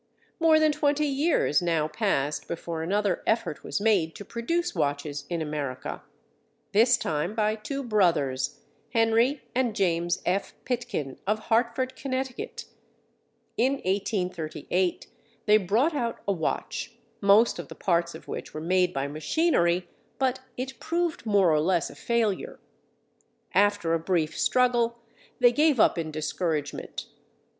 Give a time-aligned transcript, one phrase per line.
[0.39, 5.43] More than twenty years now passed before another effort was made to produce watches in
[5.43, 10.55] America—this time by two brothers—Henry and James F.
[10.65, 12.65] Pitkin of Hartford, Connecticut.
[13.57, 15.05] In 1838,
[15.45, 19.87] they brought out a watch, most of the parts of which were made by machinery,
[20.17, 22.59] but it proved more or less a failure.
[23.53, 24.97] After a brief struggle,
[25.39, 27.05] they gave up in discouragement.